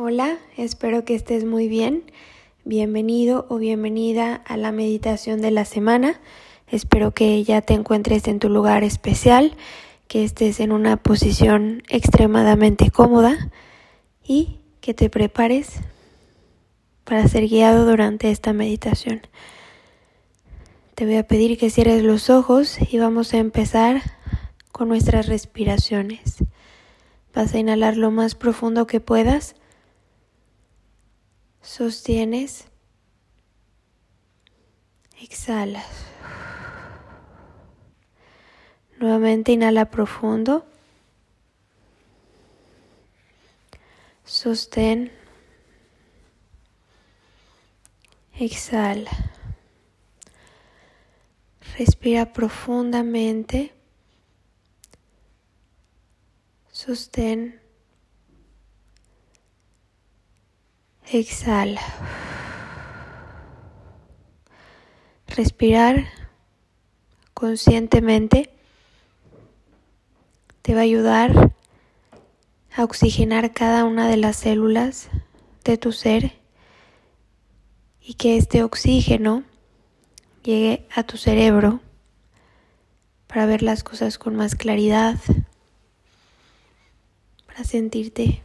Hola, 0.00 0.38
espero 0.56 1.04
que 1.04 1.16
estés 1.16 1.44
muy 1.44 1.66
bien. 1.66 2.04
Bienvenido 2.64 3.46
o 3.48 3.56
bienvenida 3.56 4.36
a 4.36 4.56
la 4.56 4.70
meditación 4.70 5.42
de 5.42 5.50
la 5.50 5.64
semana. 5.64 6.20
Espero 6.68 7.10
que 7.10 7.42
ya 7.42 7.62
te 7.62 7.74
encuentres 7.74 8.28
en 8.28 8.38
tu 8.38 8.48
lugar 8.48 8.84
especial, 8.84 9.56
que 10.06 10.22
estés 10.22 10.60
en 10.60 10.70
una 10.70 10.98
posición 10.98 11.82
extremadamente 11.88 12.92
cómoda 12.92 13.50
y 14.22 14.60
que 14.80 14.94
te 14.94 15.10
prepares 15.10 15.80
para 17.02 17.26
ser 17.26 17.48
guiado 17.48 17.84
durante 17.84 18.30
esta 18.30 18.52
meditación. 18.52 19.22
Te 20.94 21.06
voy 21.06 21.16
a 21.16 21.26
pedir 21.26 21.58
que 21.58 21.70
cierres 21.70 22.04
los 22.04 22.30
ojos 22.30 22.78
y 22.88 22.98
vamos 23.00 23.34
a 23.34 23.38
empezar 23.38 24.00
con 24.70 24.86
nuestras 24.86 25.26
respiraciones. 25.26 26.36
Vas 27.34 27.52
a 27.52 27.58
inhalar 27.58 27.96
lo 27.96 28.12
más 28.12 28.36
profundo 28.36 28.86
que 28.86 29.00
puedas 29.00 29.56
Sostienes. 31.68 32.64
Exhalas. 35.20 35.84
Nuevamente 38.98 39.52
inhala 39.52 39.84
profundo. 39.84 40.64
Sostén. 44.24 45.12
Exhala. 48.32 49.10
Respira 51.76 52.32
profundamente. 52.32 53.74
Sostén. 56.72 57.60
Exhala. 61.10 61.80
Respirar 65.26 66.04
conscientemente 67.32 68.50
te 70.60 70.74
va 70.74 70.80
a 70.80 70.82
ayudar 70.82 71.54
a 72.76 72.84
oxigenar 72.84 73.54
cada 73.54 73.84
una 73.84 74.06
de 74.06 74.18
las 74.18 74.36
células 74.36 75.08
de 75.64 75.78
tu 75.78 75.92
ser 75.92 76.32
y 78.02 78.14
que 78.14 78.36
este 78.36 78.62
oxígeno 78.62 79.44
llegue 80.42 80.86
a 80.94 81.04
tu 81.04 81.16
cerebro 81.16 81.80
para 83.28 83.46
ver 83.46 83.62
las 83.62 83.82
cosas 83.82 84.18
con 84.18 84.36
más 84.36 84.54
claridad, 84.54 85.16
para 87.46 87.64
sentirte 87.64 88.42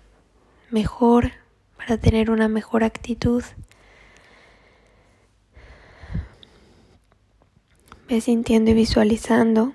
mejor 0.70 1.44
para 1.86 1.98
tener 1.98 2.32
una 2.32 2.48
mejor 2.48 2.86
actitud. 2.86 3.44
Ve 8.08 8.22
sintiendo 8.22 8.72
y 8.72 8.74
visualizando 8.74 9.74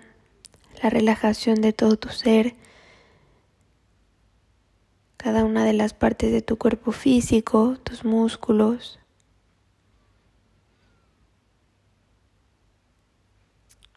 la 0.83 0.89
relajación 0.89 1.61
de 1.61 1.75
todo 1.75 1.99
tu 1.99 2.09
ser, 2.09 2.55
cada 5.19 5.45
una 5.45 5.65
de 5.65 5.75
las 5.75 5.93
partes 5.93 6.33
de 6.33 6.41
tu 6.41 6.57
cuerpo 6.57 6.93
físico, 6.93 7.77
tus 7.83 8.05
músculos, 8.05 8.99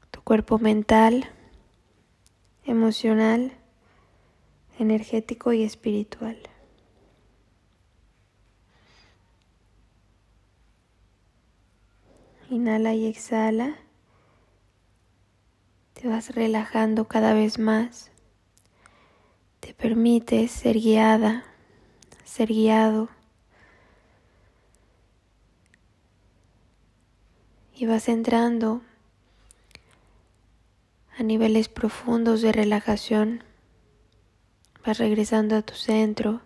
tu 0.10 0.22
cuerpo 0.22 0.60
mental, 0.60 1.30
emocional, 2.66 3.54
energético 4.80 5.54
y 5.54 5.64
espiritual. 5.64 6.51
Inhala 12.52 12.94
y 12.94 13.06
exhala. 13.06 13.78
Te 15.94 16.10
vas 16.10 16.36
relajando 16.36 17.08
cada 17.08 17.34
vez 17.34 17.58
más. 17.60 18.12
Te 19.62 19.74
permites 19.74 20.52
ser 20.52 20.76
guiada, 20.76 21.46
ser 22.26 22.50
guiado. 22.50 23.08
Y 27.74 27.86
vas 27.86 28.10
entrando 28.10 28.82
a 31.18 31.24
niveles 31.24 31.70
profundos 31.70 32.42
de 32.42 32.52
relajación. 32.52 33.46
Vas 34.86 34.98
regresando 34.98 35.56
a 35.56 35.62
tu 35.62 35.76
centro. 35.76 36.42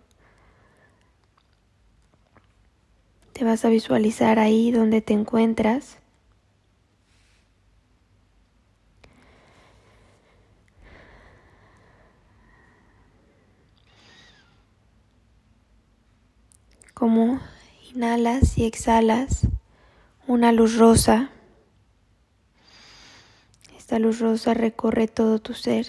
Te 3.36 3.44
vas 3.44 3.66
a 3.66 3.68
visualizar 3.68 4.38
ahí 4.38 4.70
donde 4.70 5.02
te 5.02 5.12
encuentras. 5.12 5.98
Como 16.94 17.38
inhalas 17.92 18.56
y 18.56 18.64
exhalas 18.64 19.46
una 20.26 20.50
luz 20.52 20.78
rosa. 20.78 21.30
Esta 23.76 23.98
luz 23.98 24.18
rosa 24.18 24.54
recorre 24.54 25.08
todo 25.08 25.40
tu 25.40 25.52
ser. 25.52 25.88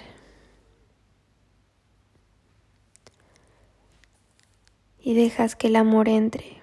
Y 5.00 5.14
dejas 5.14 5.56
que 5.56 5.68
el 5.68 5.78
amor 5.78 6.10
entre. 6.10 6.57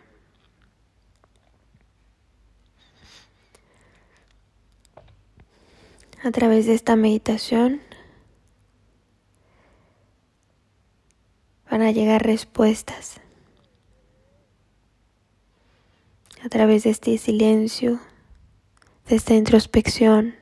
A 6.24 6.30
través 6.30 6.64
de 6.64 6.72
esta 6.72 6.96
meditación 6.96 7.82
van 11.70 11.82
a 11.82 11.90
llegar 11.90 12.24
respuestas. 12.24 13.20
A 16.42 16.48
través 16.48 16.84
de 16.84 16.90
este 16.90 17.18
silencio, 17.18 18.00
de 19.06 19.16
esta 19.16 19.34
introspección. 19.34 20.34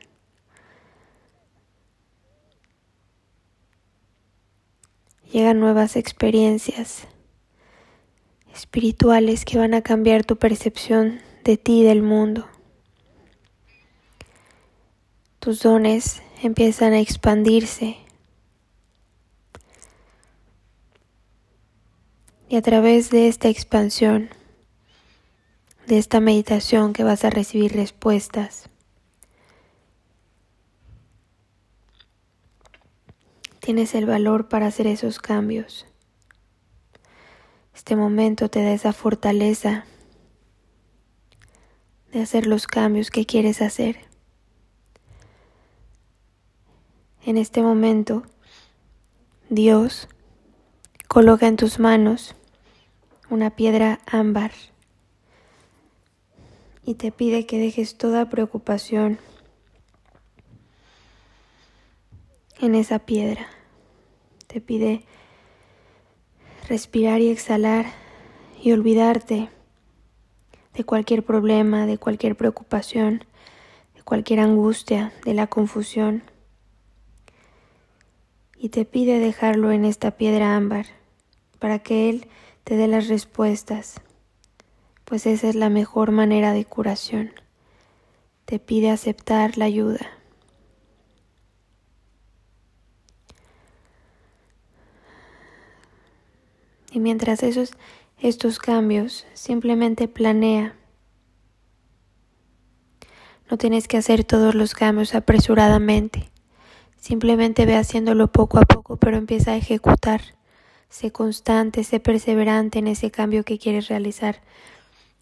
Llegan 5.32 5.58
nuevas 5.58 5.96
experiencias 5.96 7.08
espirituales 8.54 9.44
que 9.44 9.58
van 9.58 9.74
a 9.74 9.82
cambiar 9.82 10.24
tu 10.24 10.36
percepción 10.36 11.20
de 11.42 11.56
ti 11.56 11.80
y 11.80 11.84
del 11.84 12.02
mundo. 12.02 12.46
Tus 15.42 15.58
dones 15.58 16.22
empiezan 16.40 16.92
a 16.92 17.00
expandirse. 17.00 17.96
Y 22.48 22.54
a 22.54 22.62
través 22.62 23.10
de 23.10 23.26
esta 23.26 23.48
expansión, 23.48 24.30
de 25.88 25.98
esta 25.98 26.20
meditación 26.20 26.92
que 26.92 27.02
vas 27.02 27.24
a 27.24 27.30
recibir 27.30 27.72
respuestas, 27.72 28.68
tienes 33.58 33.96
el 33.96 34.06
valor 34.06 34.48
para 34.48 34.68
hacer 34.68 34.86
esos 34.86 35.18
cambios. 35.18 35.86
Este 37.74 37.96
momento 37.96 38.48
te 38.48 38.62
da 38.62 38.72
esa 38.72 38.92
fortaleza 38.92 39.86
de 42.12 42.22
hacer 42.22 42.46
los 42.46 42.68
cambios 42.68 43.10
que 43.10 43.26
quieres 43.26 43.60
hacer. 43.60 44.11
En 47.24 47.36
este 47.36 47.62
momento, 47.62 48.24
Dios 49.48 50.08
coloca 51.06 51.46
en 51.46 51.56
tus 51.56 51.78
manos 51.78 52.34
una 53.30 53.50
piedra 53.50 54.00
ámbar 54.06 54.50
y 56.84 56.94
te 56.94 57.12
pide 57.12 57.46
que 57.46 57.60
dejes 57.60 57.96
toda 57.96 58.28
preocupación 58.28 59.20
en 62.60 62.74
esa 62.74 62.98
piedra. 62.98 63.46
Te 64.48 64.60
pide 64.60 65.04
respirar 66.68 67.20
y 67.20 67.30
exhalar 67.30 67.86
y 68.60 68.72
olvidarte 68.72 69.48
de 70.74 70.84
cualquier 70.84 71.22
problema, 71.22 71.86
de 71.86 71.98
cualquier 71.98 72.34
preocupación, 72.34 73.24
de 73.94 74.02
cualquier 74.02 74.40
angustia, 74.40 75.12
de 75.24 75.34
la 75.34 75.46
confusión 75.46 76.24
y 78.62 78.68
te 78.68 78.84
pide 78.84 79.18
dejarlo 79.18 79.72
en 79.72 79.84
esta 79.84 80.12
piedra 80.12 80.54
ámbar 80.54 80.86
para 81.58 81.80
que 81.80 82.08
Él 82.08 82.28
te 82.62 82.76
dé 82.76 82.86
las 82.86 83.08
respuestas, 83.08 84.00
pues 85.04 85.26
esa 85.26 85.48
es 85.48 85.56
la 85.56 85.68
mejor 85.68 86.12
manera 86.12 86.52
de 86.52 86.64
curación. 86.64 87.32
Te 88.44 88.60
pide 88.60 88.90
aceptar 88.90 89.58
la 89.58 89.64
ayuda. 89.64 90.06
Y 96.92 97.00
mientras 97.00 97.42
eso 97.42 97.64
estos 98.20 98.60
cambios, 98.60 99.26
simplemente 99.32 100.06
planea. 100.06 100.76
No 103.50 103.58
tienes 103.58 103.88
que 103.88 103.96
hacer 103.96 104.22
todos 104.22 104.54
los 104.54 104.74
cambios 104.74 105.16
apresuradamente. 105.16 106.31
Simplemente 107.02 107.66
ve 107.66 107.74
haciéndolo 107.74 108.30
poco 108.30 108.58
a 108.58 108.62
poco, 108.62 108.96
pero 108.96 109.16
empieza 109.16 109.50
a 109.50 109.56
ejecutar. 109.56 110.20
Sé 110.88 111.10
constante, 111.10 111.82
sé 111.82 111.98
perseverante 111.98 112.78
en 112.78 112.86
ese 112.86 113.10
cambio 113.10 113.42
que 113.42 113.58
quieres 113.58 113.88
realizar. 113.88 114.40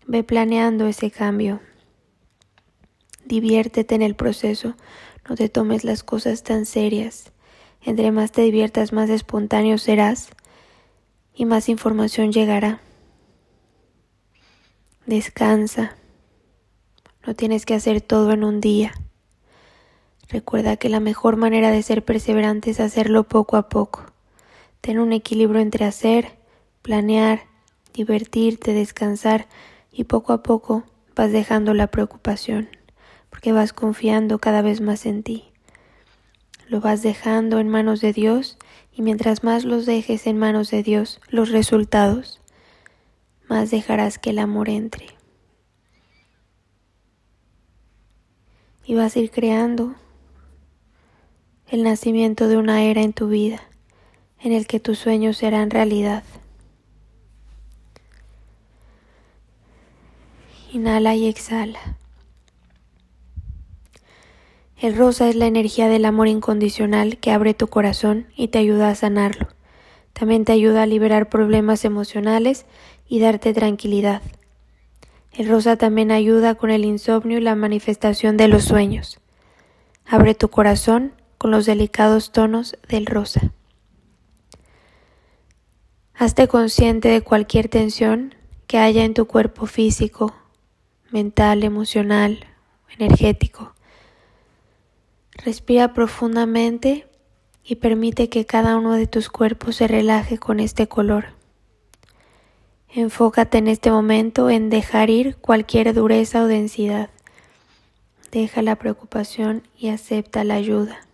Ve 0.06 0.22
planeando 0.22 0.86
ese 0.86 1.10
cambio. 1.10 1.60
Diviértete 3.24 3.94
en 3.94 4.02
el 4.02 4.14
proceso. 4.14 4.76
No 5.26 5.36
te 5.36 5.48
tomes 5.48 5.82
las 5.82 6.02
cosas 6.02 6.42
tan 6.42 6.66
serias. 6.66 7.32
Entre 7.80 8.12
más 8.12 8.30
te 8.30 8.42
diviertas, 8.42 8.92
más 8.92 9.08
espontáneo 9.08 9.78
serás 9.78 10.28
y 11.34 11.46
más 11.46 11.70
información 11.70 12.30
llegará. 12.30 12.82
Descansa. 15.06 15.96
No 17.26 17.34
tienes 17.34 17.64
que 17.64 17.72
hacer 17.72 18.02
todo 18.02 18.32
en 18.32 18.44
un 18.44 18.60
día. 18.60 18.92
Recuerda 20.30 20.76
que 20.76 20.88
la 20.88 21.00
mejor 21.00 21.36
manera 21.36 21.72
de 21.72 21.82
ser 21.82 22.04
perseverante 22.04 22.70
es 22.70 22.78
hacerlo 22.78 23.24
poco 23.24 23.56
a 23.56 23.68
poco. 23.68 24.06
Ten 24.80 25.00
un 25.00 25.12
equilibrio 25.12 25.60
entre 25.60 25.84
hacer, 25.84 26.38
planear, 26.82 27.42
divertirte, 27.92 28.72
descansar 28.72 29.48
y 29.90 30.04
poco 30.04 30.32
a 30.32 30.44
poco 30.44 30.84
vas 31.16 31.32
dejando 31.32 31.74
la 31.74 31.88
preocupación 31.88 32.68
porque 33.28 33.50
vas 33.50 33.72
confiando 33.72 34.38
cada 34.38 34.62
vez 34.62 34.80
más 34.80 35.04
en 35.04 35.24
ti. 35.24 35.50
Lo 36.68 36.80
vas 36.80 37.02
dejando 37.02 37.58
en 37.58 37.68
manos 37.68 38.00
de 38.00 38.12
Dios 38.12 38.56
y 38.92 39.02
mientras 39.02 39.42
más 39.42 39.64
los 39.64 39.84
dejes 39.84 40.28
en 40.28 40.38
manos 40.38 40.70
de 40.70 40.84
Dios 40.84 41.20
los 41.28 41.50
resultados, 41.50 42.40
más 43.48 43.72
dejarás 43.72 44.18
que 44.20 44.30
el 44.30 44.38
amor 44.38 44.68
entre. 44.68 45.06
Y 48.84 48.94
vas 48.94 49.16
a 49.16 49.18
ir 49.18 49.32
creando 49.32 49.96
el 51.70 51.84
nacimiento 51.84 52.48
de 52.48 52.56
una 52.56 52.82
era 52.82 53.00
en 53.02 53.12
tu 53.12 53.28
vida 53.28 53.62
en 54.40 54.52
el 54.52 54.66
que 54.66 54.80
tus 54.80 54.98
sueños 54.98 55.36
serán 55.36 55.70
realidad. 55.70 56.24
Inhala 60.72 61.14
y 61.14 61.28
exhala. 61.28 61.96
El 64.80 64.96
rosa 64.96 65.28
es 65.28 65.36
la 65.36 65.46
energía 65.46 65.88
del 65.88 66.06
amor 66.06 66.26
incondicional 66.26 67.18
que 67.18 67.30
abre 67.30 67.54
tu 67.54 67.68
corazón 67.68 68.26
y 68.34 68.48
te 68.48 68.58
ayuda 68.58 68.88
a 68.88 68.94
sanarlo. 68.94 69.48
También 70.12 70.44
te 70.44 70.52
ayuda 70.52 70.82
a 70.82 70.86
liberar 70.86 71.28
problemas 71.28 71.84
emocionales 71.84 72.66
y 73.06 73.20
darte 73.20 73.52
tranquilidad. 73.52 74.22
El 75.32 75.48
rosa 75.48 75.76
también 75.76 76.10
ayuda 76.10 76.54
con 76.56 76.70
el 76.70 76.84
insomnio 76.84 77.38
y 77.38 77.42
la 77.42 77.54
manifestación 77.54 78.36
de 78.36 78.48
los 78.48 78.64
sueños. 78.64 79.20
Abre 80.06 80.34
tu 80.34 80.48
corazón 80.48 81.12
con 81.40 81.50
los 81.50 81.64
delicados 81.64 82.32
tonos 82.32 82.76
del 82.86 83.06
rosa. 83.06 83.50
Hazte 86.12 86.48
consciente 86.48 87.08
de 87.08 87.22
cualquier 87.22 87.70
tensión 87.70 88.34
que 88.66 88.76
haya 88.76 89.04
en 89.04 89.14
tu 89.14 89.24
cuerpo 89.24 89.64
físico, 89.64 90.34
mental, 91.10 91.64
emocional, 91.64 92.44
energético. 92.98 93.72
Respira 95.32 95.94
profundamente 95.94 97.08
y 97.64 97.76
permite 97.76 98.28
que 98.28 98.44
cada 98.44 98.76
uno 98.76 98.92
de 98.92 99.06
tus 99.06 99.30
cuerpos 99.30 99.76
se 99.76 99.88
relaje 99.88 100.36
con 100.36 100.60
este 100.60 100.88
color. 100.88 101.28
Enfócate 102.90 103.56
en 103.56 103.68
este 103.68 103.90
momento 103.90 104.50
en 104.50 104.68
dejar 104.68 105.08
ir 105.08 105.36
cualquier 105.36 105.94
dureza 105.94 106.42
o 106.42 106.48
densidad. 106.48 107.08
Deja 108.30 108.60
la 108.60 108.76
preocupación 108.76 109.62
y 109.78 109.88
acepta 109.88 110.44
la 110.44 110.56
ayuda. 110.56 111.06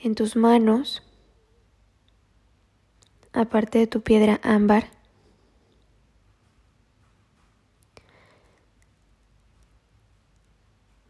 En 0.00 0.14
tus 0.14 0.36
manos, 0.36 1.02
aparte 3.32 3.80
de 3.80 3.88
tu 3.88 4.00
piedra 4.00 4.38
ámbar, 4.44 4.90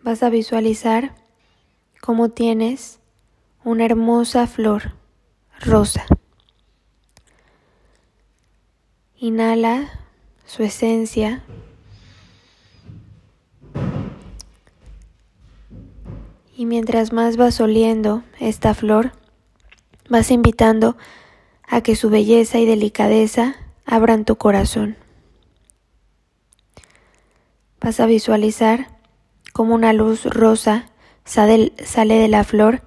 vas 0.03 0.23
a 0.23 0.31
visualizar 0.31 1.15
cómo 2.01 2.31
tienes 2.31 2.99
una 3.63 3.85
hermosa 3.85 4.47
flor 4.47 4.95
rosa. 5.61 6.07
Inhala 9.19 10.01
su 10.47 10.63
esencia 10.63 11.45
Y 16.59 16.67
mientras 16.67 17.13
más 17.13 17.37
vas 17.37 17.61
oliendo 17.61 18.25
esta 18.41 18.75
flor, 18.75 19.13
vas 20.11 20.33
invitando 20.33 20.97
a 21.63 21.83
que 21.83 21.95
su 21.95 22.11
belleza 22.11 22.59
y 22.59 22.67
delicadeza 22.67 23.55
abran 23.87 24.25
tu 24.25 24.35
corazón. 24.35 24.97
Vas 27.81 28.01
a 28.01 28.07
visualizar 28.07 28.89
como 29.53 29.73
una 29.73 29.93
luz 29.93 30.25
rosa 30.25 30.91
sale, 31.25 31.71
de 31.77 32.29
la 32.29 32.43
flor 32.43 32.83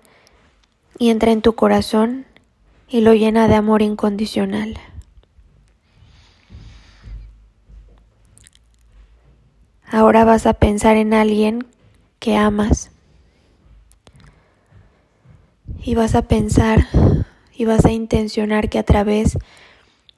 y 0.99 1.09
entra 1.09 1.31
en 1.31 1.41
tu 1.41 1.55
corazón 1.55 2.25
y 2.89 2.99
lo 2.99 3.13
llena 3.13 3.47
de 3.47 3.55
amor 3.55 3.81
incondicional. 3.81 4.77
Ahora 9.89 10.25
vas 10.25 10.45
a 10.45 10.55
pensar 10.55 10.97
en 10.97 11.13
alguien 11.13 11.65
que 12.19 12.35
amas 12.35 12.91
y 15.83 15.95
vas 15.95 16.15
a 16.15 16.23
pensar 16.23 16.87
y 17.53 17.65
vas 17.65 17.85
a 17.85 17.91
intencionar 17.91 18.69
que 18.69 18.79
a 18.79 18.83
través 18.83 19.37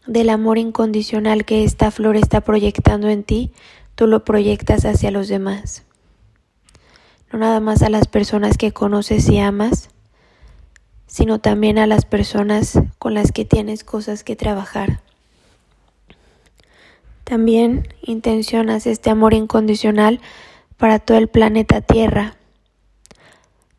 del 0.06 0.30
amor 0.30 0.58
incondicional 0.58 1.46
que 1.46 1.64
esta 1.64 1.92
flor 1.92 2.18
está 2.18 2.42
proyectando 2.42 3.10
en 3.10 3.24
ti, 3.24 3.52
tú 3.96 4.08
lo 4.08 4.26
proyectas 4.26 4.86
hacia 4.86 5.12
los 5.12 5.28
demás. 5.28 5.84
No 7.32 7.40
nada 7.40 7.60
más 7.60 7.82
a 7.82 7.90
las 7.90 8.08
personas 8.08 8.58
que 8.58 8.72
conoces 8.72 9.30
y 9.30 9.40
amas, 9.40 9.90
sino 11.08 11.40
también 11.40 11.78
a 11.78 11.88
las 11.88 12.06
personas 12.06 12.80
con 13.00 13.14
las 13.14 13.32
que 13.32 13.46
tienes 13.46 13.84
cosas 13.84 14.24
que 14.24 14.36
trabajar. 14.36 15.02
También 17.24 17.88
intencionas 18.02 18.86
este 18.86 19.10
amor 19.10 19.34
incondicional 19.34 20.20
para 20.78 21.00
todo 21.00 21.18
el 21.18 21.30
planeta 21.30 21.82
Tierra 21.82 22.36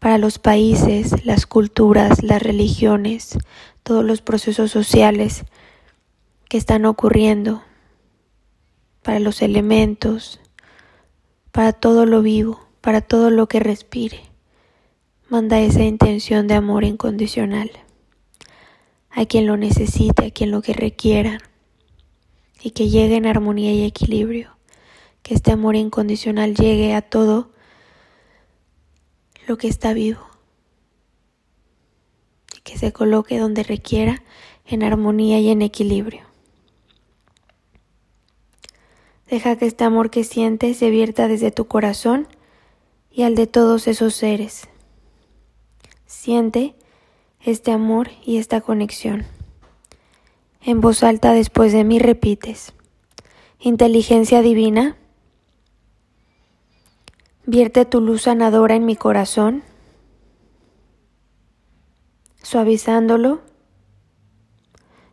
para 0.04 0.18
los 0.18 0.38
países, 0.38 1.24
las 1.24 1.46
culturas, 1.46 2.22
las 2.22 2.42
religiones, 2.42 3.38
todos 3.82 4.04
los 4.04 4.20
procesos 4.20 4.70
sociales 4.70 5.46
que 6.50 6.58
están 6.58 6.84
ocurriendo, 6.84 7.62
para 9.00 9.18
los 9.18 9.40
elementos, 9.40 10.40
para 11.52 11.72
todo 11.72 12.04
lo 12.04 12.20
vivo, 12.20 12.60
para 12.82 13.00
todo 13.00 13.30
lo 13.30 13.46
que 13.46 13.60
respire. 13.60 14.20
Manda 15.30 15.58
esa 15.60 15.84
intención 15.84 16.48
de 16.48 16.54
amor 16.56 16.84
incondicional 16.84 17.70
a 19.08 19.24
quien 19.24 19.46
lo 19.46 19.56
necesite, 19.56 20.26
a 20.26 20.30
quien 20.32 20.50
lo 20.50 20.60
que 20.60 20.74
requiera, 20.74 21.38
y 22.60 22.72
que 22.72 22.90
llegue 22.90 23.16
en 23.16 23.24
armonía 23.24 23.72
y 23.72 23.86
equilibrio, 23.86 24.58
que 25.22 25.32
este 25.32 25.50
amor 25.50 25.76
incondicional 25.76 26.54
llegue 26.54 26.94
a 26.94 27.00
todo 27.00 27.53
lo 29.46 29.56
que 29.56 29.68
está 29.68 29.92
vivo 29.92 30.20
y 32.56 32.60
que 32.60 32.78
se 32.78 32.92
coloque 32.92 33.38
donde 33.38 33.62
requiera 33.62 34.22
en 34.66 34.82
armonía 34.82 35.38
y 35.38 35.50
en 35.50 35.62
equilibrio. 35.62 36.22
Deja 39.28 39.56
que 39.56 39.66
este 39.66 39.84
amor 39.84 40.10
que 40.10 40.24
sientes 40.24 40.76
se 40.76 40.90
vierta 40.90 41.28
desde 41.28 41.50
tu 41.50 41.66
corazón 41.66 42.28
y 43.10 43.22
al 43.22 43.34
de 43.34 43.46
todos 43.46 43.88
esos 43.88 44.14
seres. 44.14 44.68
Siente 46.06 46.74
este 47.40 47.72
amor 47.72 48.10
y 48.24 48.38
esta 48.38 48.60
conexión. 48.60 49.24
En 50.62 50.80
voz 50.80 51.02
alta 51.02 51.32
después 51.32 51.72
de 51.72 51.84
mí 51.84 51.98
repites. 51.98 52.72
Inteligencia 53.60 54.42
divina 54.42 54.96
Vierte 57.46 57.84
tu 57.84 58.00
luz 58.00 58.22
sanadora 58.22 58.74
en 58.74 58.86
mi 58.86 58.96
corazón, 58.96 59.62
suavizándolo, 62.42 63.42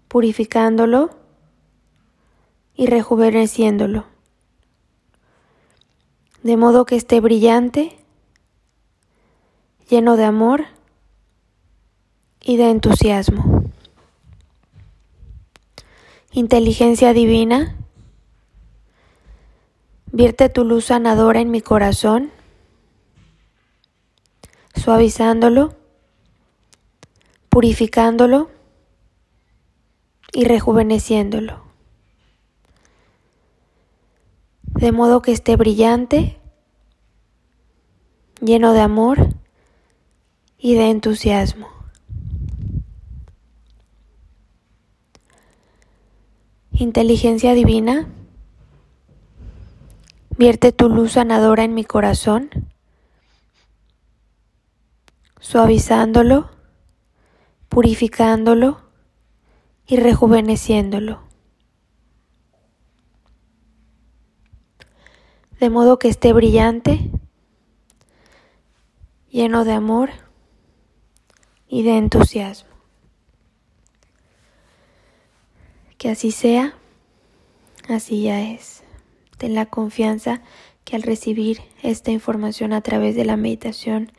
purificándolo 0.07 1.09
y 2.73 2.85
rejuveneciéndolo, 2.85 4.05
de 6.41 6.55
modo 6.55 6.85
que 6.85 6.95
esté 6.95 7.19
brillante, 7.19 7.97
lleno 9.89 10.15
de 10.15 10.23
amor 10.23 10.67
y 12.41 12.55
de 12.55 12.69
entusiasmo. 12.69 13.65
Inteligencia 16.31 17.11
divina, 17.11 17.75
vierte 20.11 20.49
tu 20.49 20.63
luz 20.63 20.85
sanadora 20.85 21.39
en 21.39 21.51
mi 21.51 21.61
corazón, 21.61 22.31
suavizándolo, 24.75 25.75
purificándolo 27.49 28.49
y 30.33 30.45
rejuveneciéndolo. 30.45 31.63
De 34.63 34.91
modo 34.91 35.21
que 35.21 35.31
esté 35.31 35.55
brillante, 35.55 36.39
lleno 38.41 38.73
de 38.73 38.81
amor 38.81 39.35
y 40.57 40.75
de 40.75 40.89
entusiasmo. 40.89 41.69
Inteligencia 46.71 47.53
divina, 47.53 48.07
vierte 50.41 50.71
tu 50.71 50.89
luz 50.89 51.11
sanadora 51.11 51.63
en 51.63 51.75
mi 51.75 51.85
corazón, 51.85 52.49
suavizándolo, 55.39 56.49
purificándolo 57.69 58.81
y 59.85 59.97
rejuveneciéndolo. 59.97 61.21
De 65.59 65.69
modo 65.69 65.99
que 65.99 66.07
esté 66.07 66.33
brillante, 66.33 67.11
lleno 69.29 69.63
de 69.63 69.73
amor 69.73 70.09
y 71.67 71.83
de 71.83 71.97
entusiasmo. 71.97 72.71
Que 75.99 76.09
así 76.09 76.31
sea, 76.31 76.73
así 77.87 78.23
ya 78.23 78.41
es. 78.41 78.81
Ten 79.41 79.55
la 79.55 79.65
confianza 79.65 80.43
que 80.83 80.95
al 80.95 81.01
recibir 81.01 81.61
esta 81.81 82.11
información 82.11 82.73
a 82.73 82.81
través 82.81 83.15
de 83.15 83.25
la 83.25 83.37
meditación, 83.37 84.11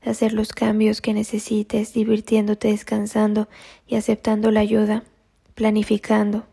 de 0.00 0.12
hacer 0.12 0.32
los 0.32 0.52
cambios 0.52 1.00
que 1.00 1.12
necesites, 1.12 1.92
divirtiéndote, 1.92 2.68
descansando 2.68 3.48
y 3.88 3.96
aceptando 3.96 4.52
la 4.52 4.60
ayuda, 4.60 5.02
planificando, 5.56 6.46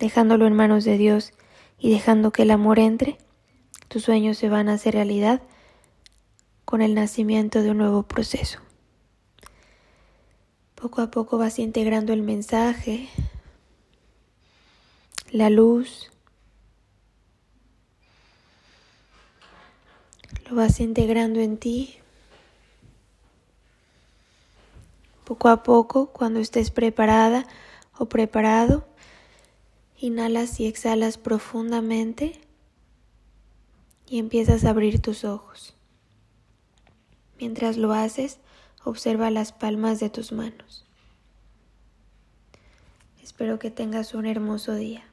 dejándolo 0.00 0.48
en 0.48 0.54
manos 0.54 0.82
de 0.82 0.98
Dios 0.98 1.32
y 1.78 1.92
dejando 1.92 2.32
que 2.32 2.42
el 2.42 2.50
amor 2.50 2.80
entre, 2.80 3.18
tus 3.86 4.02
sueños 4.02 4.36
se 4.36 4.48
van 4.48 4.68
a 4.68 4.72
hacer 4.72 4.94
realidad 4.94 5.40
con 6.64 6.82
el 6.82 6.92
nacimiento 6.96 7.62
de 7.62 7.70
un 7.70 7.78
nuevo 7.78 8.02
proceso. 8.02 8.58
Poco 10.74 11.02
a 11.02 11.12
poco 11.12 11.38
vas 11.38 11.60
integrando 11.60 12.12
el 12.12 12.22
mensaje, 12.22 13.08
la 15.30 15.50
luz. 15.50 16.10
Lo 20.48 20.56
vas 20.56 20.80
integrando 20.80 21.40
en 21.40 21.58
ti. 21.58 21.96
Poco 25.24 25.48
a 25.48 25.62
poco, 25.62 26.06
cuando 26.06 26.40
estés 26.40 26.70
preparada 26.70 27.46
o 27.98 28.06
preparado, 28.06 28.88
inhalas 29.98 30.58
y 30.58 30.66
exhalas 30.66 31.18
profundamente 31.18 32.40
y 34.08 34.18
empiezas 34.18 34.64
a 34.64 34.70
abrir 34.70 35.02
tus 35.02 35.24
ojos. 35.24 35.74
Mientras 37.38 37.76
lo 37.76 37.92
haces, 37.92 38.38
observa 38.84 39.30
las 39.30 39.52
palmas 39.52 40.00
de 40.00 40.08
tus 40.08 40.32
manos. 40.32 40.86
Espero 43.22 43.58
que 43.58 43.70
tengas 43.70 44.14
un 44.14 44.24
hermoso 44.24 44.74
día. 44.74 45.07